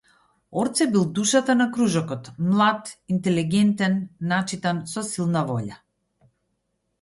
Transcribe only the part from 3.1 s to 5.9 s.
интелигентен, начитан, со силна волја.